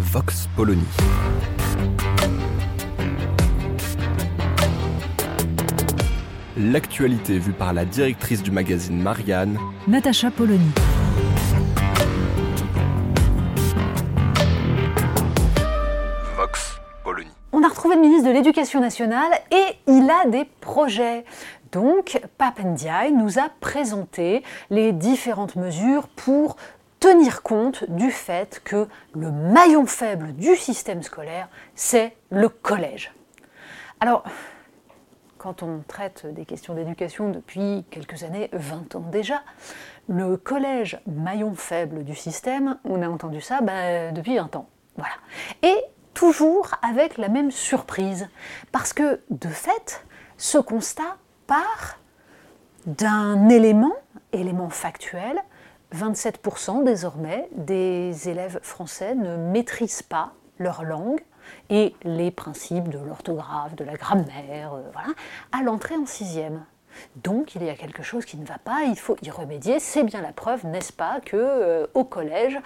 [0.00, 0.82] Vox Polony.
[6.56, 10.70] L'actualité vue par la directrice du magazine Marianne, Natacha Polony.
[16.34, 17.28] Vox Polony.
[17.52, 21.26] On a retrouvé le ministre de l'Éducation nationale et il a des projets.
[21.72, 26.56] Donc, Papendiaï nous a présenté les différentes mesures pour
[27.00, 33.12] tenir compte du fait que le maillon faible du système scolaire, c'est le collège.
[34.00, 34.22] Alors,
[35.38, 39.42] quand on traite des questions d'éducation depuis quelques années, 20 ans déjà,
[40.08, 44.68] le collège maillon faible du système, on a entendu ça ben, depuis 20 ans.
[44.96, 45.14] Voilà.
[45.62, 45.82] Et
[46.12, 48.28] toujours avec la même surprise,
[48.72, 50.04] parce que de fait,
[50.36, 51.16] ce constat
[51.46, 51.98] part
[52.84, 53.94] d'un élément,
[54.32, 55.42] élément factuel,
[55.94, 61.20] 27% désormais des élèves français ne maîtrisent pas leur langue
[61.68, 65.08] et les principes de l'orthographe, de la grammaire, euh, voilà,
[65.52, 66.64] à l'entrée en sixième.
[67.16, 69.80] Donc il y a quelque chose qui ne va pas, il faut y remédier.
[69.80, 72.58] C'est bien la preuve, n'est-ce pas, que euh, au collège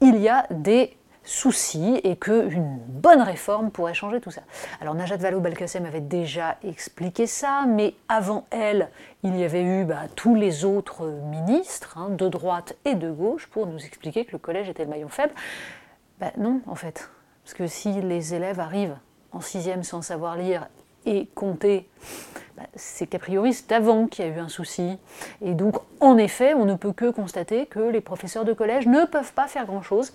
[0.00, 0.96] il y a des
[1.28, 4.40] soucis et qu'une bonne réforme pourrait changer tout ça.
[4.80, 8.88] Alors Najat Vallaud-Belkacem avait déjà expliqué ça, mais avant elle,
[9.22, 13.46] il y avait eu bah, tous les autres ministres, hein, de droite et de gauche,
[13.46, 15.34] pour nous expliquer que le collège était le maillon faible.
[16.18, 17.10] Ben non, en fait.
[17.44, 18.96] Parce que si les élèves arrivent
[19.32, 20.66] en sixième sans savoir lire
[21.04, 21.88] et compter,
[22.56, 24.98] bah, c'est qu'a priori c'est avant qu'il y a eu un souci.
[25.42, 29.04] Et donc, en effet, on ne peut que constater que les professeurs de collège ne
[29.04, 30.14] peuvent pas faire grand-chose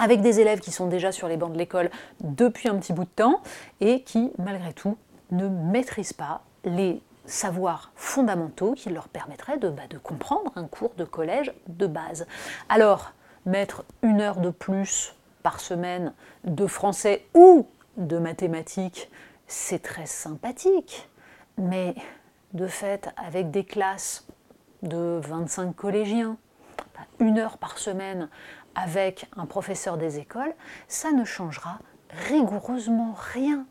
[0.00, 1.90] avec des élèves qui sont déjà sur les bancs de l'école
[2.24, 3.42] depuis un petit bout de temps
[3.80, 4.96] et qui, malgré tout,
[5.30, 11.04] ne maîtrisent pas les savoirs fondamentaux qui leur permettraient de, bah, comprendre un cours de
[11.04, 12.26] collège de base.
[12.68, 13.12] Alors,
[13.44, 17.66] mettre une heure de plus par semaine de français ou
[17.98, 19.10] de mathématiques,
[19.46, 21.08] c'est très sympathique,
[21.58, 21.94] mais
[22.54, 24.26] de fait, avec des classes
[24.82, 26.38] de 25 collégiens,
[26.94, 28.28] bah, une heure par semaine
[28.74, 30.54] avec un professeur des écoles,
[30.88, 31.78] ça ne changera
[32.28, 33.66] rigoureusement rien.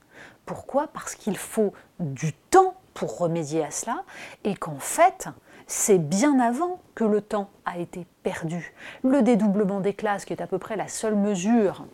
[0.46, 0.88] Pourquoi?
[0.88, 4.04] Parce qu'il faut du temps pour remédier à cela
[4.44, 5.30] et qu'en fait,
[5.68, 8.74] c'est bien avant que le temps a été perdu.
[9.04, 11.86] Le dédoublement des classes, qui est à peu près la seule mesure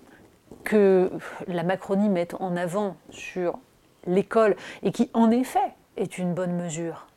[0.64, 1.12] que
[1.48, 3.60] la Macronie met en avant sur
[4.08, 7.08] l'école et qui en effet est une bonne mesure,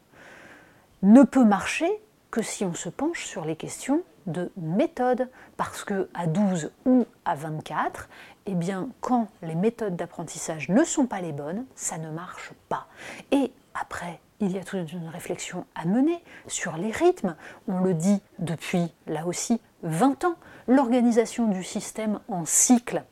[1.02, 1.90] ne peut marcher
[2.30, 7.06] que si on se penche sur les questions de méthode, parce que à 12 ou
[7.24, 8.08] à 24,
[8.46, 12.86] eh bien, quand les méthodes d'apprentissage ne sont pas les bonnes, ça ne marche pas.
[13.30, 17.36] Et après, il y a toute une réflexion à mener sur les rythmes.
[17.66, 20.36] On le dit depuis, là aussi, 20 ans.
[20.66, 23.02] L'organisation du système en cycle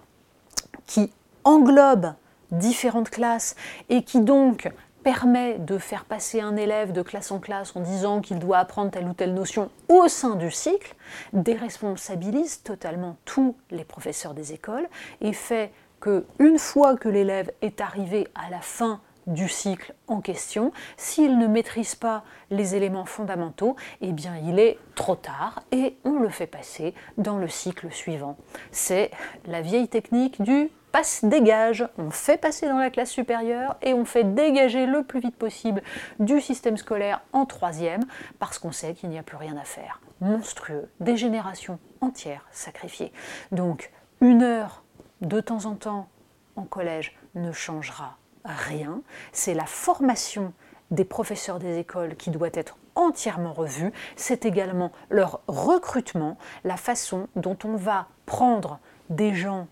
[0.86, 1.12] qui
[1.44, 2.12] englobe
[2.50, 3.56] différentes classes
[3.88, 4.70] et qui donc
[5.06, 8.90] permet de faire passer un élève de classe en classe en disant qu'il doit apprendre
[8.90, 10.96] telle ou telle notion au sein du cycle,
[11.32, 14.88] déresponsabilise totalement tous les professeurs des écoles
[15.20, 20.20] et fait que une fois que l'élève est arrivé à la fin du cycle en
[20.20, 25.98] question, s'il ne maîtrise pas les éléments fondamentaux, eh bien il est trop tard et
[26.02, 28.36] on le fait passer dans le cycle suivant.
[28.72, 29.12] C'est
[29.46, 31.86] la vieille technique du passe-dégage.
[31.98, 35.82] On fait passer dans la classe supérieure et on fait dégager le plus vite possible
[36.20, 38.00] du système scolaire en troisième
[38.38, 40.00] parce qu'on sait qu'il n'y a plus rien à faire.
[40.22, 43.12] Monstrueux, des générations entières sacrifiées.
[43.52, 43.90] Donc
[44.22, 44.84] une heure
[45.20, 46.08] de temps en temps
[46.56, 48.16] en collège ne changera
[48.46, 49.02] rien.
[49.32, 50.54] C'est la formation
[50.90, 53.92] des professeurs des écoles qui doit être entièrement revue.
[54.16, 58.78] C'est également leur recrutement, la façon dont on va prendre
[59.10, 59.66] des gens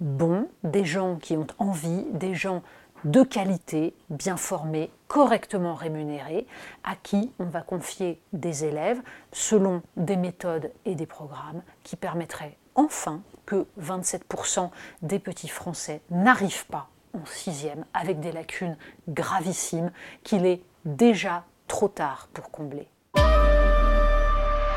[0.00, 2.62] bons, des gens qui ont envie, des gens
[3.04, 6.46] de qualité, bien formés, correctement rémunérés,
[6.84, 9.00] à qui on va confier des élèves
[9.32, 14.70] selon des méthodes et des programmes qui permettraient enfin que 27%
[15.02, 18.76] des petits Français n'arrivent pas en sixième avec des lacunes
[19.08, 19.90] gravissimes
[20.22, 22.88] qu'il est déjà trop tard pour combler.